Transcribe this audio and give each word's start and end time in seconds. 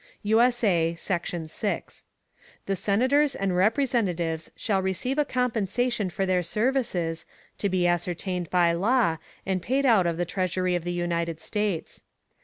[USA] 0.23 0.95
Section 0.95 1.47
6. 1.47 2.05
The 2.65 2.75
Senators 2.75 3.35
and 3.35 3.55
Representatives 3.55 4.49
shall 4.55 4.81
receive 4.81 5.19
a 5.19 5.25
Compensation 5.25 6.09
for 6.09 6.25
their 6.25 6.41
Services, 6.41 7.27
to 7.59 7.69
be 7.69 7.85
ascertained 7.85 8.49
by 8.49 8.73
Law, 8.73 9.17
and 9.45 9.61
paid 9.61 9.85
out 9.85 10.07
of 10.07 10.17
the 10.17 10.25
Treasury 10.25 10.73
of 10.73 10.83
the 10.85 10.91
United 10.91 11.39
States. 11.39 12.01